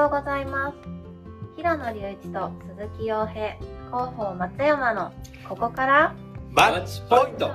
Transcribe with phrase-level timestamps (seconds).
[0.00, 0.76] ようございます。
[1.56, 3.54] 平野隆一と鈴木洋平、
[3.88, 5.12] 広報松山の
[5.46, 6.14] ここから
[6.52, 7.50] マッチポイント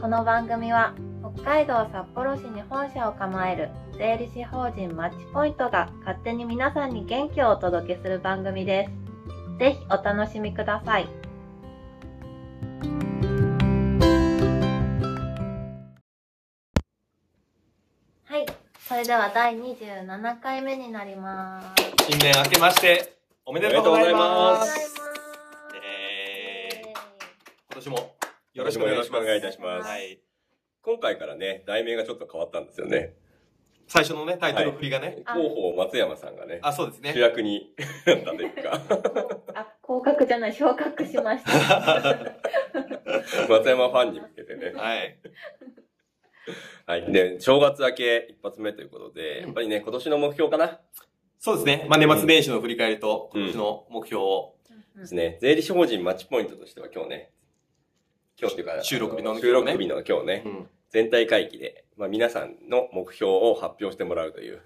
[0.00, 0.94] この番組は
[1.36, 3.68] 北海道札幌市に本社を構える
[3.98, 9.58] 税理士法人マッチポイントが勝手に皆さんに元気をお届けする番組です。
[9.58, 11.23] ぜひお楽しみください。
[18.94, 21.82] それでは第27回目になります。
[22.08, 24.94] 新年明けましておめでとうございおます。
[25.84, 27.00] えー今
[27.74, 28.14] 年も
[28.52, 30.20] よろしくお願いしますよろしくお願いいたしますはい
[30.82, 33.14] 今回からね、題名がちょっと変わったんですよね。
[33.88, 37.74] 最初のねタイトル振りがね、あ広報松山さんがね、あそうですね主役に
[38.06, 38.80] なったというか、
[39.56, 41.50] あ、降格じゃない、昇格しました。
[43.50, 44.72] 松山ファンに向けてね。
[44.76, 45.18] はい
[46.86, 47.12] はい。
[47.12, 50.80] で、正月明け一発目ということで、やっぱりね、今年の目標かな？
[51.38, 54.54] そうですね、まあ、年末年始の振り返りと今年の目標を、
[54.96, 55.38] ですね。
[55.40, 57.30] 税理士法人マッチポイントとしては今日ね、
[58.40, 59.40] 今日っていうか、収録日のね。
[59.40, 60.68] 収録日の今日ね、うん。
[60.90, 64.62] 全体会議で、まあ皆さんの目標を発表してもらうという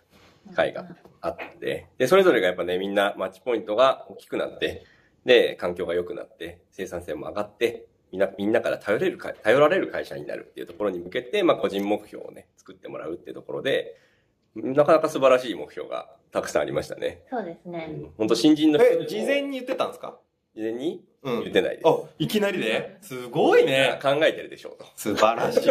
[0.55, 0.86] 会が
[1.20, 4.84] あって、で、それぞれがやっぱね、みんなマッチポイントが大きくなって、
[5.25, 13.97] で、環境が良くなって、生産性も上がって、みんな、みんなから頼れるか、頼られる会社になるっていうところに向けて、まあ個人目標をね、作ってもらうっていうところで、
[14.55, 17.23] なかなか素晴らしい目標がたくさんありましたね。
[17.31, 17.91] そうですね。
[18.17, 20.19] 本当新人のえ事前に言ってたんですか？
[20.55, 21.05] 事前に？
[21.23, 21.89] うん言ってないです。
[21.89, 22.97] あいきなりで？
[23.03, 24.87] すごいね考えてるでしょうと。
[24.97, 25.69] 素晴らしい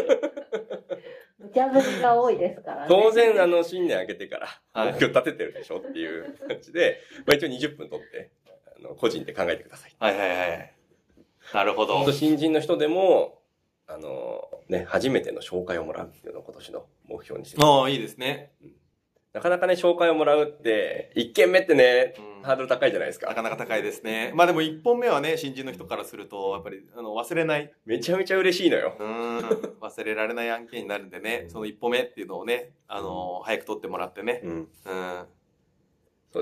[1.39, 2.85] 無茶ぶりが多いですからね。
[2.89, 8.31] 当然、あの、新年明けてから、はい目標立ててるでしょっていう感じで、まあ一応20分取って、
[8.77, 9.95] あの、個人で考えてください。
[9.99, 10.73] はいはいはい
[11.53, 11.97] なるほど。
[11.97, 13.41] 本当新人の人でも、
[13.87, 18.51] あの、ね、初めての紹介をもらうっていうのを今年の目標にしてああいいですね、
[19.37, 22.43] なかなかね、紹介をもらうって、1件目ってね、うん。
[22.43, 23.27] ハードル高いじゃないですか。
[23.27, 24.31] なかなか高いですね。
[24.33, 28.95] まあでも一本目はね、新人の人からすると、やっぱり、あの、忘れない、めちゃめちゃ嬉しいのよ。
[28.99, 29.37] うん、
[29.79, 34.51] 忘れられない案件になるんでね、その一歩目っていうのをね、あの、早く取ってもらってね、うん。
[34.53, 34.67] うん、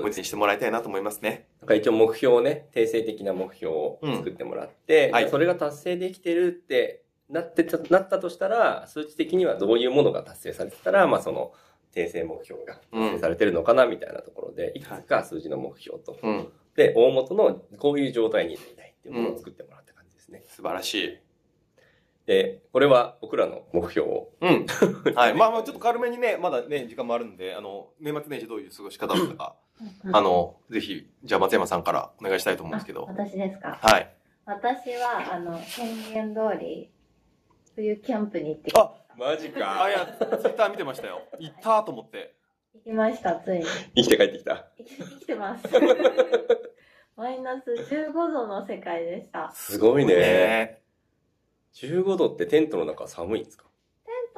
[0.00, 0.04] うです。
[0.04, 1.48] 思い出にしてもらいたいなと思いますね。
[1.60, 11.52] なんか一応目標をね、定性的な目標を作ってもらって、んはいそれが達成できてるってなってた、なったとしたら、数値的にはどういうものが達成されてたら、まあその、
[11.92, 20.44] 定性目標が達成されてるのかな、みたいなところで、いくつか数字の目標と、うん、で、大元のこういう状態になりたいっていうものを作ってもらった感じですね。
[20.46, 21.18] 素晴らしい。
[22.26, 24.66] で、これは僕らの目標を、うん。
[25.14, 25.34] はい。
[25.34, 29.65] まあまあちょっと軽めにね、まだね、時間もあるんで、あの、年末年始どういう過ごし方だったか、うん
[30.12, 33.12] あの、ぜひ、じゃあ松山さんからお願いしたいと思うんですけどあ。
[33.12, 33.78] 私ですか？
[33.82, 34.10] はい。
[34.46, 36.90] 私は、あの、宣言通り、
[37.74, 41.22] 冬キャンプに行ってきあマジあ、いや、ツイッター見てましたよ。
[41.38, 42.34] 行ったと思って。
[42.74, 43.64] 行きました、ついに。
[43.96, 44.66] 生きて帰ってきた。
[44.78, 45.64] 生き生きてます。
[47.16, 49.50] マイナス15度の世界でした。
[49.54, 50.14] すごいね。
[50.16, 50.82] ね
[51.74, 53.65] 15度ってテントの中寒いんですか？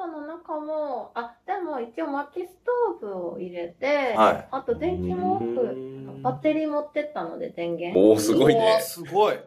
[0.08, 7.98] の中も、あ、でも一応薪ストーブを入れて、はいあと電気毛布、バッテリー持ってったので電源。
[7.98, 8.80] おー、すごいね。
[8.80, 9.38] すごい。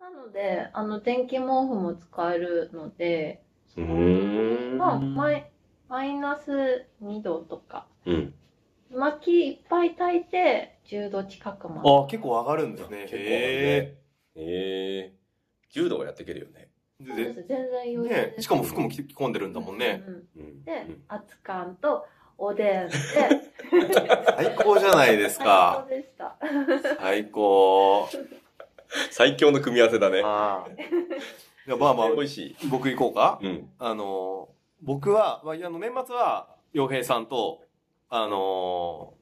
[0.00, 3.42] なので、あの、電気毛布も使えるので、
[3.76, 5.50] うーんまあ、マイ
[5.88, 8.34] マイナス2度とか、うん。
[8.90, 11.88] 薪いっぱい炊いて10度近くまで。
[11.88, 13.02] あ、結構上がるんですね。
[13.02, 13.98] 結構へ
[14.36, 15.24] ええー。
[15.70, 16.70] 柔道はやっていけるよね。
[17.04, 18.34] 全然余裕ね。
[18.38, 20.02] しかも服も着込んでるんだもんね。
[20.06, 22.06] うんうんうんで、熱燗と
[22.38, 22.94] おでんで、
[24.36, 25.94] 最高じゃないです最か高。
[25.94, 26.36] でした。
[27.00, 28.08] 最高。
[29.10, 30.22] 最強の組み合わせだね。
[30.24, 30.70] ああ。
[31.66, 32.68] いやまあまあ、美味しい。
[32.68, 33.38] 僕行こうか。
[33.42, 33.70] うん。
[33.78, 34.50] あの、
[34.82, 37.62] 僕は、まあ、あの、年末は、洋平さんと、
[38.10, 39.14] あの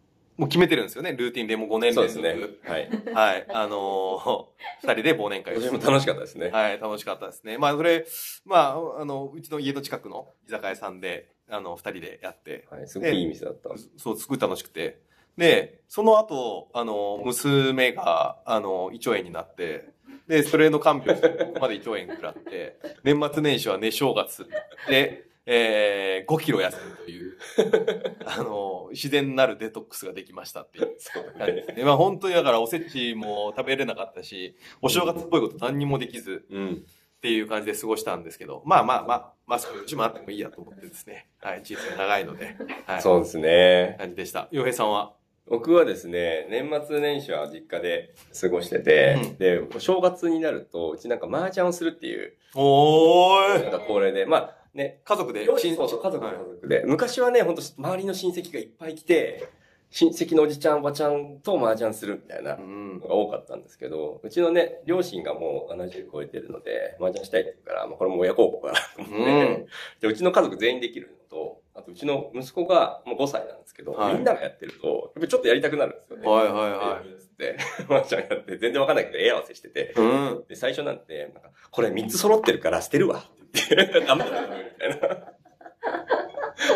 [0.43, 1.13] もう決めてるんですよね。
[1.13, 2.61] ルーティンでもう5年そうです連続。
[2.65, 2.69] ね。
[2.69, 2.91] はい。
[3.15, 3.47] はい。
[3.49, 4.49] あの
[4.83, 6.51] 二人で忘年会を私も楽しかったですね。
[6.51, 7.59] はい、楽しかったですね。
[7.59, 8.05] まあ、それ、
[8.45, 8.57] ま
[8.97, 12.89] あ、あの、うちの家の近くの居酒屋さんで、あの、二人でやって、はい。
[12.89, 13.71] すごくいい店だった。
[13.97, 15.01] そう、すごい楽しくて。
[15.37, 19.91] で、その後、あの、娘が、あの、胃腸炎になって、
[20.33, 21.21] で、それの看病
[21.61, 24.49] まで胃腸炎食らって、 年末年始はね、正月
[24.89, 27.37] で、えー、5キロ痩せるという、
[28.25, 30.97] あの、自然なるデトックスができましたっていう。
[31.37, 31.85] 感じですね。
[31.85, 36.87] まあ本当にだからおせちも食べれなかったし、お正月っぽいこと何にもできず、うん。
[36.87, 41.29] っていう感じで過ごしたんですけど、まあまあまあ、まあそういううちもあってもいいやと思ってですね。
[41.41, 42.57] はい、人生長いので、
[42.87, 43.03] はい。
[43.03, 43.97] そうですね。
[43.99, 44.49] 感じでした。
[44.51, 45.13] 洋平さんは？
[45.49, 49.37] 僕はですね、年末年始は実家で過ごしてて、うん。
[49.37, 53.63] で、お正月になると、うちなんか麻雀をするっていう、おーい。
[53.63, 56.35] なんか恒例で、まあね、家族で、そうそう、家族はい。
[56.35, 56.85] 家族で。
[56.87, 59.49] 昔はね、本当周りの親戚がいっぱい来て、
[59.93, 63.07] 親戚のおじちゃん、おばちゃんと麻雀するみたいなうんの。
[63.09, 69.67] が多かったんですけど、うちのね、両親がもう70超えてるので、麻雀したいって言うから、まあ、これも親孝行かなと思って、うん
[70.01, 76.27] で、うちの家族全員できるのと、あとうちの息子がもう5歳なんですけど、はいみんながやってると、やっぱりちょっとやりたくなるんですよね。
[76.29, 77.57] はいはいはいつって、
[77.89, 80.45] 麻雀やって、全然わかんないけど、絵合わせしてて、うん。
[80.49, 85.33] で、最初なんて、なんか、これ3つ揃ってるから捨てるわって言って、ダメだよ、みたいな。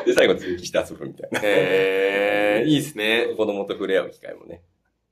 [0.06, 1.40] で、最後続きして遊ぶみたいな。
[1.42, 3.34] えー、 いいですね。
[3.36, 4.62] 子供と触れ合う機会もね、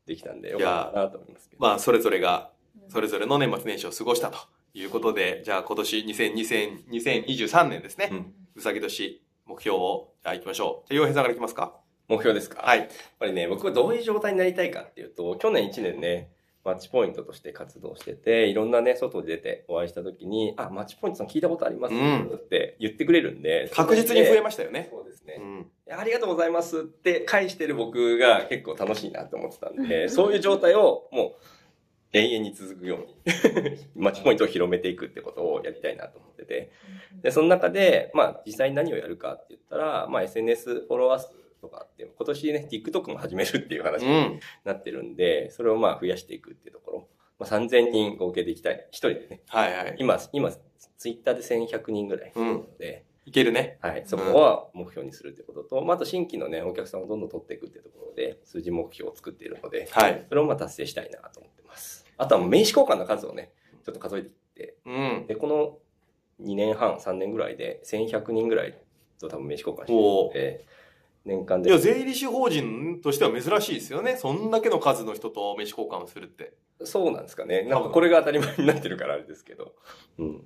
[0.07, 1.63] できたんで、よかったなと思いますけど。
[1.63, 2.51] まあ、それぞれが、
[2.89, 4.39] それぞれの年末年始を過ごしたと
[4.73, 8.09] いうことで、じゃあ今年2020 2023年ですね。
[8.11, 10.89] うんうさぎ年、目標を、じゃあ行きましょう。
[10.89, 11.77] じゃあ、洋平さんから行きますか。
[12.07, 12.79] 目標ですかはい。
[12.79, 12.89] やっ
[13.19, 16.31] ぱりね、僕はどういう状態になりたいかっていうと、去年1年ね、
[16.65, 24.89] マッチポイントとして活動してて、いろんなね、外に出てお会いした時に、あ、マッチポイントさん聞いたことありますうんって言ってくれるんで、確実に増えまししたよね。
[24.91, 25.43] そうですねう。
[25.43, 25.71] ん。
[25.91, 31.45] ありがとうございますって返してる僕が結構楽しいなと思ってたんで、そういう状態をもう
[32.15, 33.17] 永遠に続くように、
[33.95, 36.71] マッチポイントを広めていくってことをやりたいなと思ってて、
[37.23, 44.41] で、その中で、まあ実際に何をやるかって言ったら、まあ SNS フォロワー数とかって、今年ね、TikTok も始めるっていう話にうん。
[44.65, 47.09] なってるんで、それをまあ増やしていくっていうところ、
[47.39, 48.87] まあ3000人合計でいきたい。
[48.91, 49.43] 一人でね。
[49.49, 49.97] はいはい。
[49.99, 50.51] 今、今、
[50.99, 53.79] Twitter で1100人ぐらいなので、いけるね。
[53.81, 60.27] はい、そこは目標にするってことと、まあ、あと新規のね、お客さんをどんどん取っていくってところで、数字目標を作っているので、はい。
[60.29, 62.05] それをまあ達成したいなと思ってます。
[62.19, 63.53] あとは名刺交換の数をね、
[63.85, 65.27] ちょっと数えていって、うん。
[65.27, 65.79] で、この
[66.43, 68.79] 2年半、3年ぐらいで1100人ぐらい
[69.19, 70.67] と多分名刺交換しておるので、
[71.25, 71.71] 年間で。
[71.71, 74.17] いや、税理士法人としては珍しいですよね。
[74.17, 76.55] そんだけの数の人と名刺交換をするって。
[76.85, 77.63] そうなんですかね。
[77.63, 79.75] なんかこれが当たり前になってるからあれですけど。
[80.19, 80.45] うん。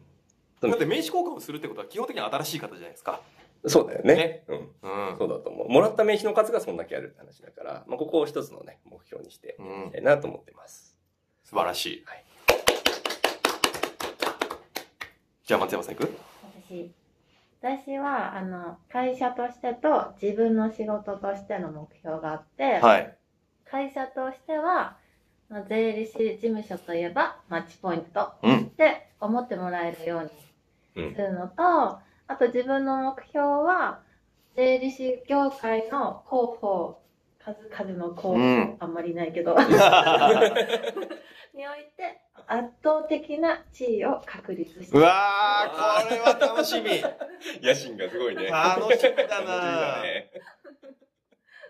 [0.61, 3.21] だって名刺交換をするってことは基本的に新しい方じゃないですか。
[3.67, 4.15] そうだよね。
[4.15, 5.11] ねうん。
[5.11, 5.17] うん。
[5.19, 5.69] そうだと思う。
[5.69, 10.97] もらった名刺の数がそんだけあるって話だから、まあ、ここを一つのね、目標にしてうんいきたいなと思ってます。
[11.45, 12.03] 素晴らしい。
[12.05, 12.25] はい
[15.45, 16.13] じゃあ松山さん行く？
[16.69, 16.91] 私
[17.61, 23.15] 私はあの会社としてと自分の仕事としての目標があって、はい。
[23.71, 24.97] 会社としては、
[25.51, 28.59] まあ、税理士事務所といえばマッチポイントうん。
[28.61, 31.21] って思ってもらえるよううんにす。
[31.21, 34.01] るのと、あと自分の目標は
[34.55, 37.01] 税理士業界の広報
[37.41, 39.57] 数々の広報、うんあんまりないけど
[41.55, 42.21] において
[42.51, 46.91] 圧倒的な地位を確立してうわー、これは楽しみ。
[47.63, 48.47] 野心がすごいね。
[48.47, 50.31] 楽しみだ楽しみだね。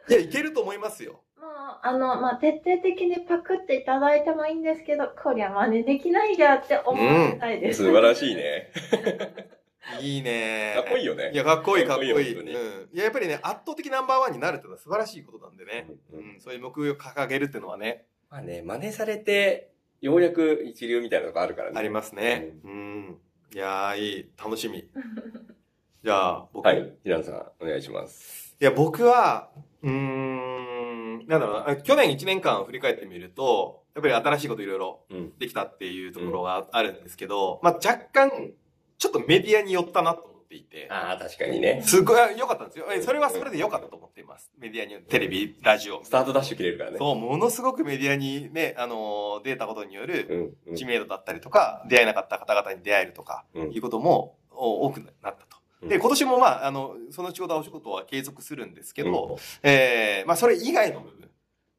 [0.09, 1.25] いや、いけると思いますよ。
[1.37, 1.51] もう、
[1.83, 7.83] あの、まあ、徹底的にパクっていただいてもいいんですけど、こりゃ真似できないじゃって思いたいです。
[7.83, 8.71] 素晴らしいね。
[10.01, 12.11] いいねかっこいいよねいや、かっこいい、かっこいい。
[12.11, 12.49] いいうん。
[12.93, 15.89] いや、やっぱりね、圧倒的ナンバーワンになるっていうのは素晴らしいことなんでね。
[16.13, 16.41] ううんん。
[16.41, 21.79] そういう目標を掲げるっていうのはね、まあね、真似されて、ようやく一流みたいなのがあるからね。
[21.79, 22.55] ありますね。
[22.65, 23.19] うん。
[23.53, 24.31] いやー、いい。
[24.43, 24.89] 楽しみ。
[26.05, 26.67] じゃあ、僕。
[26.67, 26.93] はい。
[27.03, 28.57] 平野さん、お願いします。
[28.61, 29.51] いや、僕は、
[29.83, 35.39] うーん、なんだろうな、去年1年間振り返ってみると、やっぱり新しいこといろいろうん。
[35.39, 38.53] できたっていうところがあるんですけど、まあ若干、
[38.99, 41.83] ちょっとメディアに寄ったなと思っていて、ああ、確かにね。
[41.85, 42.87] すごい良かったんですよ。
[42.93, 44.08] えそれはそれで良かったと思っています。
[44.59, 46.05] メディアに、テレビ、ラジオ。
[46.05, 46.99] スタートダッシュ切れるからね。
[46.99, 50.71] そう、ものすごくメディアにね、あのー、出たことによるうん。
[50.71, 55.57] うん知名度だったりとか、出会えなかった方々に出会えるとか、うんいうこともお多くなったと。
[55.83, 61.31] うんで、今年もまあ、あの、その仕事はお仕事は継続するんですけど、えー、まあ、それ以外の部分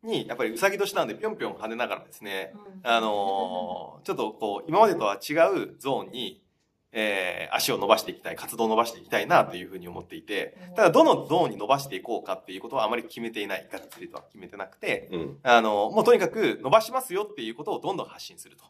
[0.03, 6.41] に、やっぱりうさぎ年なんでぴょんぴょん跳ねながらですね、あのーちょっとこう、今までとは違うゾーンに、
[6.91, 15.37] えー、足を伸ばしていきたい、活動を伸ばしていきたいなというふうに思っていて、ただどのゾーンに伸ばしていこうかっていうことはあまり決めていない、がっつりとは決めてなくて、うん。
[15.43, 18.65] あの、もうとにかく伸ばしますよっていうことをどんどん発信すると。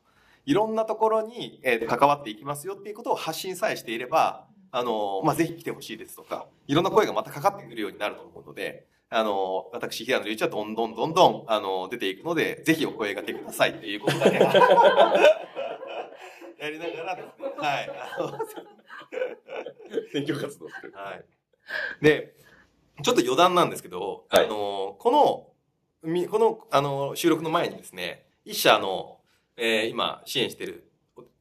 [0.46, 14.38] いろんなところに、えー関わっていきますよっていうことを発信さえしていれば、あの、まあ、ぜひ来てほしいですとか、いろんな声がまたかかってくるようになると思うので、あの、私、平野隆一はどんどんどんどん、あの、出ていくので、ぜひお声掛けくださいっていうことだけ。
[16.60, 17.90] やりながらですね、はい。
[20.12, 20.92] 選挙活動する。
[20.94, 21.26] はい。
[22.02, 22.36] で、
[23.02, 25.12] ちょっと余談なんですけど、はいあの、こ
[26.04, 29.20] の、みこの、あの、収録の前にですね、一社の、
[29.56, 30.92] えー今、支援してる、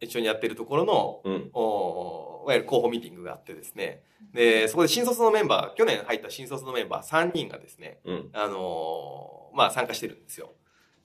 [0.00, 1.50] 一緒にやってるところの、うん。
[1.52, 8.30] おいわゆる広報ミーティングがあってですね、で、そこで新卒のメンバー、去年入った新卒のメンバー3人がですね、うん。
[8.32, 10.52] あのーまあ参加してるんですよ。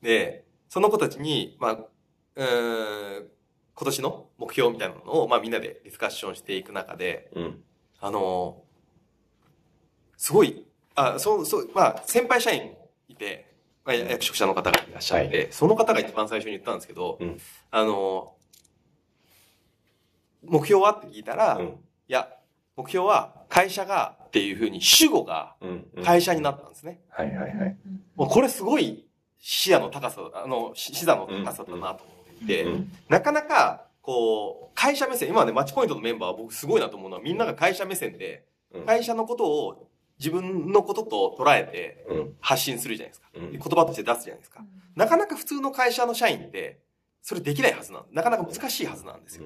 [0.01, 1.72] で、その子たちに、まあ、
[2.36, 3.32] うーん、
[3.75, 7.63] 今年の目標みたいなのを、まあみんなでディスカッションしていく中で、うん。
[8.00, 8.74] あのー
[10.18, 10.65] すごい、
[10.96, 13.51] あ、そう、そう、まあ先輩社員もいて、
[13.84, 17.38] まあ、役職者の方がいらっしゃって、その方が一番最初に言ったんですけど、うん
[17.72, 18.34] あの、
[20.44, 21.80] 目標はって聞いたら、いうん。
[22.08, 22.30] や、
[22.75, 25.88] 目標は会社がっていうふうに主語がうん。
[25.96, 27.01] うん会社になったんですね。
[27.10, 27.77] はいはいはい。
[28.15, 29.06] もうこれすごい
[29.39, 32.66] 視野の高さ、あの、し視座の高さだなと思って
[33.10, 42.34] なかなか、こう、会社目線、今までマッチポイントのメンバーは僕すごいなと思うのは、みんなが会社目線で、うん会社のことを自分のことと捉えてうん。
[42.40, 43.28] 発信するじゃないですか。
[43.36, 44.66] うんで言葉として出すじゃないですか。
[44.96, 46.80] なかなか普通の会社の社員って、
[47.22, 49.46] それできないはずなんなかなか難しいはずなんですよ。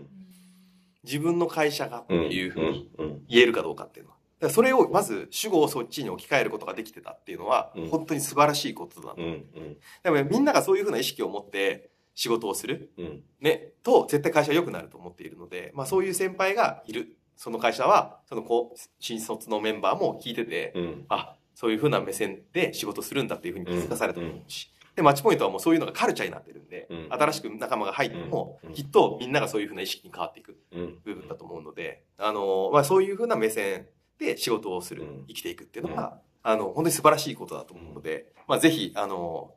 [1.03, 3.21] 自分の会社がっていうふうにうん。
[3.27, 4.17] 言えるかどうかっていうのは。
[4.39, 9.15] だからそれをまず主語をそっちに置き換えることができてたっていうのはうん、本当に素晴らしいことだと。
[9.17, 9.27] うん。
[9.27, 9.77] うん。
[10.03, 13.23] でもみんながそういうふうな意識を持って仕事をする、うん。
[13.39, 17.15] ね、と絶対会社は良くなると思っているので、まあそういう先輩がいる。
[17.35, 21.05] その会社は、そのこう、新卒のメンバーも聞いてて、うん。
[21.09, 24.71] あ、そういうふうな目線で仕事するんだっていうふうに気づかされたと思うし。
[24.95, 30.97] で、マッチポイントはもうそういうのがカルチャーになってるんで、うん新しく仲間が入っても、うんきっとみんながそういうふうな意識に変わっていくうん。
[31.05, 33.85] 部分だと思うので、あの、まあそういうふうな目線
[34.17, 39.53] で仕事をする、うん生きていくっていうのは、あの、本当に素晴らしいことだと思うので、まあぜひ、あの、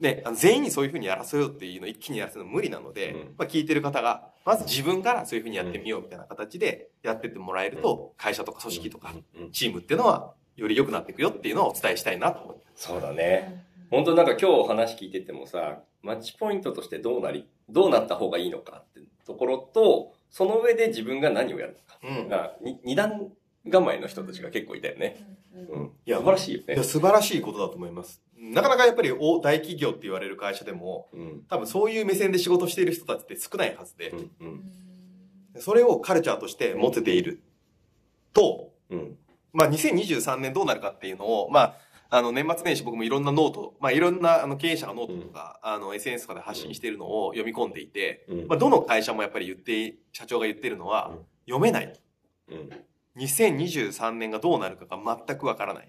[0.00, 9.50] ね、あの全員にそういうふうにやらせようっていうのを一気にやらせるの無理なので、うんまあ聞いてる方が、まず自分からそういうふうにやってみようみたいな形でやってってもらえると、会社とか組織とかうん。
[9.52, 12.86] チームっていうのは、より良くなっていくよっていうのをお伝えしたいなと思います。
[12.86, 13.64] そうだね。
[13.90, 23.30] 本当なんか今日話聞いててもさ、マッチポイントとしてどうなり、どうなった方がいいのかってところと、その上で自分が何をやるのかうん二段
[23.70, 25.16] 構えの人たちが結構いたよね。
[25.54, 25.90] うん。
[26.06, 26.84] いや素晴らしいよねいや、。
[26.84, 28.22] 素晴らしいことだと思います。
[28.40, 31.42] なかなかやっぱり大大企業って言われる会社でも、うん。
[31.48, 34.30] 多分そういう目線で仕事している人たちって少ないはずでう、ん。
[34.40, 35.60] うん。
[35.60, 37.42] それをカルチャーとして持てている
[38.32, 39.16] と、うん。
[39.52, 41.76] まあ2023年どうなるかっていうのを、まあ、
[42.08, 48.46] あの年末年始僕もいろんな note、まあいろんなあの経営者がノートとか、あの SNS とかで発信しているのを読み込んでいて、うん。
[48.48, 51.18] まあどの会社もやっぱり言って、社長が言ってるのは、うん
[51.50, 51.92] 読めない。
[52.48, 52.70] うん。
[53.16, 55.88] 2023年がどうなるかが全くわからない。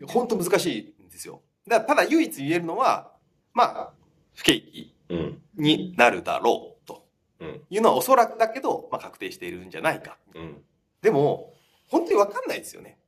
[0.00, 0.06] うん。
[0.06, 1.40] 本当難しいんですよ。
[1.68, 3.12] だただ唯一言えるのは、
[3.54, 3.90] まあ、
[4.34, 5.42] 不景気うん。
[5.56, 7.06] になるだろうと
[7.40, 7.60] うん。
[7.70, 10.18] いうのはおそらくだけど、まあ確定しているんじゃないか。
[10.34, 10.62] うん。
[11.02, 11.54] でも、
[11.88, 12.98] 本当にわかんないですよね。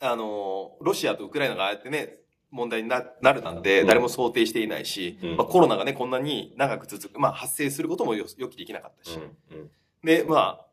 [0.00, 2.16] あの、ロシアとウクライナがああやってね、
[2.50, 9.18] 問題にななるなんてうん誰も想定していないし、うんまあ、コロナがね、こんなに長く続く、まあ発生することも予予期できなかったし。
[9.50, 9.70] うん。
[10.04, 10.66] で、まあ、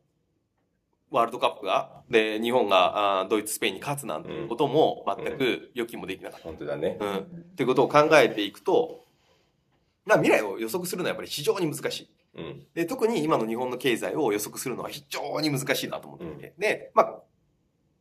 [1.10, 6.44] ワールドカップが、で、日本があードイツ、スペインに勝つなんていうことも全く予期もできなかった。
[6.44, 6.98] 本当だね。
[7.00, 7.16] うん。
[7.16, 7.20] っ
[7.56, 9.04] ていうことを考えていくと、
[10.04, 12.10] まあ未来を予測するのはやっぱり非常に難しい。
[12.36, 12.66] うん。
[12.74, 16.54] で、特に今の日本の経済を予測するのは非常に難しいなと思っていて。
[16.58, 17.20] で、まあ、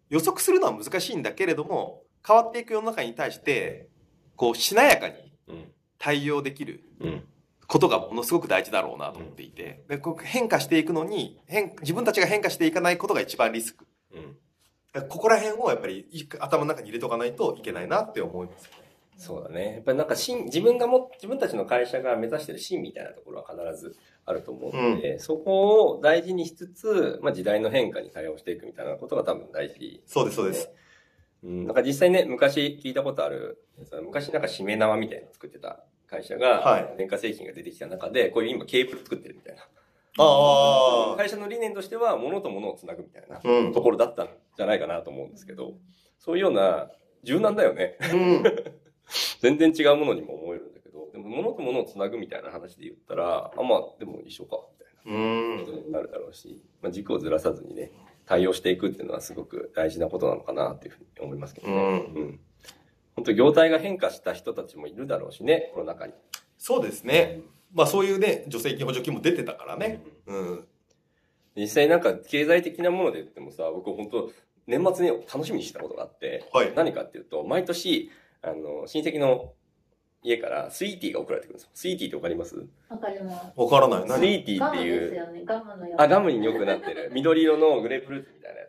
[0.10, 3.90] 予測するのは難しいんだけれども、変わっていく世の中に対して、
[4.36, 5.16] こう、しなやかに
[5.48, 5.72] うん。
[5.98, 7.24] 対応できるうん。
[7.70, 13.86] ことがものすごく大事だろうなと思っていて、でこう変化していくのに変、自分たちが変化していかないことが一番リスク。
[14.12, 15.08] うん。
[15.08, 18.70] ここら辺をやっぱりい頭の中に入れとかないといけないなって思います。
[19.18, 19.74] そうだね。
[19.74, 23.96] やっぱりなんか芯、自分がも、自分たちの会社が目指してる芯みたいなところは必ず
[24.26, 30.02] あると思うので、そこを大事にしつつ、まあ時代の変化に対応していくみたいなことが多分大事。
[30.08, 30.72] そうです、そうです。
[31.44, 33.62] うん、なんか実際ね、昔聞いたことある、
[34.04, 39.62] 昔なんか締め縄みたいなの作ってた会社が、はい電化製品が出てきた中で、こういう今ケーブル作ってるみたいな。
[40.18, 41.16] ああ。
[41.18, 45.74] 会社の理念としては、物と物をつなぐみたいなうんところだったんじゃないかなと思うんですけど、
[46.18, 46.90] そういうような、
[47.24, 47.98] 柔軟だよね。
[48.14, 48.44] うん。
[49.42, 55.20] 全然違うものにも思えるんだけど、でも物と物をつなぐみたいな話で言ったら、あ、まあ、でも一緒か、みたいな。
[55.20, 57.92] うんことになるだろうし、まあ、軸をずらさずにね、
[58.26, 61.74] 対応していくっていうのはすごく大事なことなのかなっていうふうに思いますけどね。
[61.74, 62.40] うんうん。
[63.20, 66.14] 本当業態が変化した人たちもいるだろうしね、コロナ禍に。
[66.58, 67.42] そうですね。
[67.74, 70.02] まあそういうね、助成金補助金も出てたからね。
[70.26, 70.68] うん。
[71.56, 74.32] 実際なんか経済的なもので言ってもさ、僕本当
[74.68, 76.74] 年末に楽しみにしてたことがあって、はい。
[76.76, 78.10] 何かっていうと、毎年、
[78.42, 79.52] あの、親戚の
[80.24, 81.70] 家からスイーティーが送られてくるんですよ。
[81.74, 82.56] スイーティーってわかります？
[82.90, 83.52] わかります。
[83.56, 84.02] わからない。
[84.04, 85.44] スイ何ーティーっていガムですう、よね。
[85.46, 86.02] ガムのやつ。
[86.02, 87.12] あ、ガムによくなってる。
[87.14, 88.69] 緑色のグレープフルーツみたいなやつ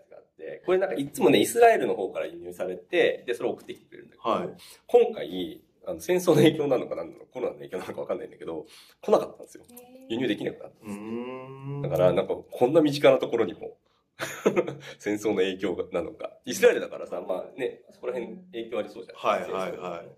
[0.65, 4.49] これなんかいつもね、イスラエルの方から輸入されて、で、それを送ってきてくれるんだけど、はい。
[4.87, 8.67] 今回、あの戦争の影響なのか何なのか、コロナの影響なのかわかんないんだけど、
[9.01, 9.65] 来なかったんですよ。
[10.09, 11.83] 輸入できなくなったんうーん。
[11.83, 13.77] だから、なんか、こんな身近なところにも、
[14.99, 16.37] 戦争の影響がなのか。
[16.45, 19.17] イスラエルだからさ、まあね、そこら辺影響ありそうじゃん。
[19.17, 20.09] はいはいはい。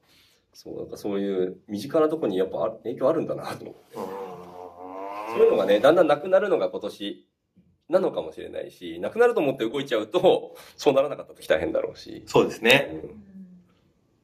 [0.52, 3.96] そう、なんかそういう身近なところにやっぱあ影響あるんだなと思って。
[3.96, 4.32] うーん
[5.34, 7.26] そういうのがね、だんだんなくなるのが今年
[7.92, 12.24] なのかもしれないし、なくなると思って動いちゃうと、 そうならなかった時大変だろうし。
[12.26, 12.90] そうですね。
[13.04, 13.24] うん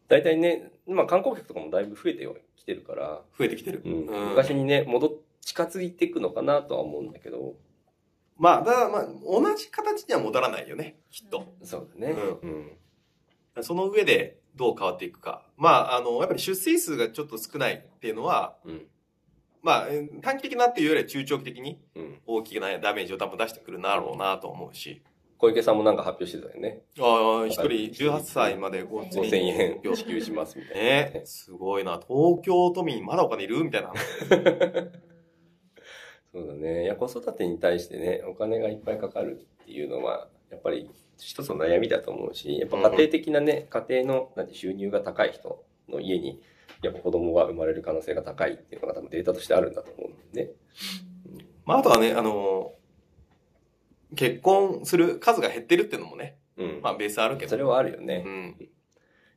[0.08, 3.82] 大体ね、まあ観光客とかもだいぶ増えてきてるから、増えてきてる。
[3.84, 5.10] うんうん昔にね、戻っ、
[5.42, 7.56] 近づいていくのかなとは思うんだけど、
[8.38, 11.52] まあ、だまあ、同じ形には戻らないよね、きっと。
[11.62, 12.12] そうだね。
[12.12, 13.62] ううん。
[13.62, 15.42] その上でどう変わっていくか。
[15.58, 18.86] まあ、あの、やっぱり出生数がちょっと少ないっていうのは、うん。
[19.62, 22.20] まあ、えー短期的なっていうよりは中長期的にうん。
[22.26, 25.02] 大きなダメージを多分出してくるんだろうなと思うし。
[25.38, 26.82] 小池さんもなんか発表してたよね。
[26.98, 30.82] ああ、一人18歳まで5000 5000円円支給しますみたいな。
[31.12, 31.92] ね、すごいな。
[31.92, 33.92] 東京都民まだお金いるみたいな。
[36.32, 36.84] そうだね。
[36.84, 46.42] いや、子育てに対してね、お金がいっぱいかかるっていうのは、やっぱり一つの悩みだと思うし、やっぱ家庭的なね、家庭のなんて収入が高い人の家に、
[46.82, 50.50] やっぱ子供が生まれる可能性が高いっていうのが多分データとしてあるんだと思うんでね。
[51.64, 52.72] まあ、あとはね、あの、
[54.16, 56.80] 結婚する数が減ってるっていうのもね、うん。
[56.82, 57.50] まあ、ベースあるけど。
[57.50, 58.22] それはあるよね。
[58.26, 58.68] うん。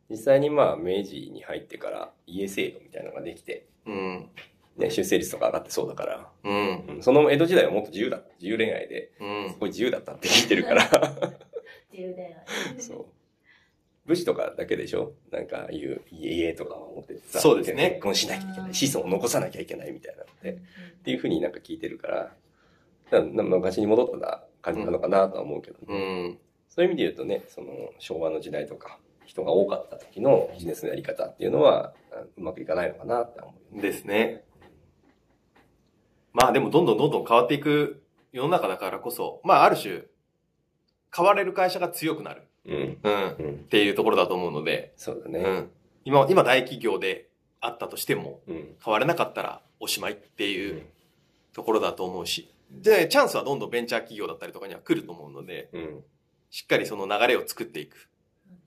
[0.10, 4.30] 実際にまあ、明治に入ってから家制度みたいなのができて、うん。
[4.78, 6.86] ね、出生率とか上がってそうだから、うん。
[6.96, 8.22] うんその江戸時代はもっと自由だ。
[8.40, 9.58] 自由恋愛で、うんす。
[9.60, 10.90] ごい自由だったって聞いてるから。
[11.94, 12.36] 充電
[12.80, 13.06] そう。
[14.06, 15.14] 武士とかだけでしょ？
[15.32, 17.40] なんかいう家とかを持っててさ。
[17.40, 18.74] そうですね結婚しなきゃいけない。
[18.74, 20.54] 子孫を残さなきゃいけないみたいなので。
[20.54, 22.32] っていうふうになんか聞いてるから、
[23.10, 25.94] だから昔に戻った感じなのかなとは思うけどね、う
[26.34, 26.38] ん。
[26.70, 27.68] そういう意味で言うとね、その
[28.00, 33.82] 昭和の時代とか、人が多かった時のビジネスのやり方っていうのは、あうまくいかないのかなって思う。
[33.82, 34.44] ですね。
[36.34, 40.04] まあでもどんどんどんどん変わっていく世の中だからこそ、まあある種、
[41.16, 42.44] 変われる会社が強くなる。
[42.66, 42.98] うん。
[43.04, 43.30] うん。
[43.30, 43.58] っうん。
[43.70, 45.40] ていうところだと思うので、そうだね。
[45.40, 45.72] うん。
[46.06, 48.76] 今、今大企業であったとしても、うん。
[48.84, 50.84] 変われなかったらおしまいっていう
[51.54, 56.04] ところだと思うし、で、チャンスはどんどんベンチャー企業だったりとかには来ると思うので、うん。
[56.50, 58.10] しっかりその流れを作っていく。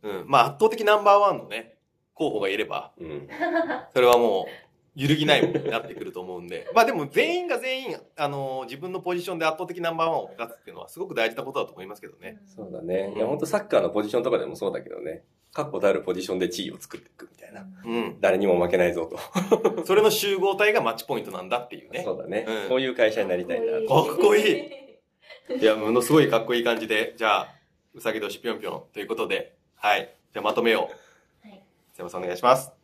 [0.03, 0.25] うん。
[0.27, 1.75] まあ圧倒的ナンバーワンのね、
[2.15, 3.29] 候補がいれば、うん。
[3.95, 4.64] それはもう、
[4.97, 6.71] 揺るぎないものになってくると思うんで。
[6.75, 12.41] まあでも全員が全員、あの自分のポジションで圧倒的ナンバーワンを目指すっていうのはすごく大事なことだと思いますけどね。
[12.47, 13.13] そうだね。
[13.17, 15.25] いや、本当サッカーのポジションとかでもそうだけどね。
[15.53, 17.67] 確固たるポジションで地位を作っていくみたいな。
[17.85, 18.21] うん。
[18.21, 19.19] 誰にも負けないぞと。
[19.87, 22.03] それの集合体がマッチポイントなんだっていうね。
[22.05, 23.73] そうだね、うんこういう会社になりたいな。
[23.73, 24.85] かっこいい
[25.61, 27.55] いや、ものすごいかっこいい感じで、じゃあ、
[27.95, 30.15] うさぎ年ぴょんぴょんということで、はい。
[30.33, 30.83] じゃあまとめを、
[31.43, 31.63] はい。
[31.93, 32.84] 瀬山さんお願いします。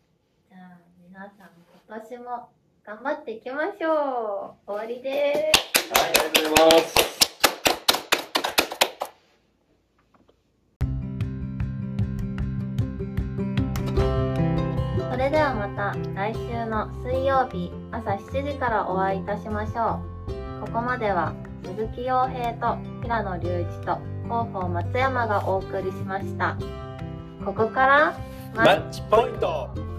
[1.91, 2.49] 今年も
[2.87, 4.71] 頑張っていきましょう。
[4.71, 5.93] 終わりです。
[5.93, 6.95] はい、ありがとうございます。
[15.11, 19.99] それではまた来週の水曜日朝7時からお会いいたしましょ
[20.29, 20.65] う。
[20.65, 26.57] ここまでは鈴木陽平と平野隆一と広報松山がお送りしました。
[27.45, 28.17] ここから
[28.55, 29.90] マッチポイント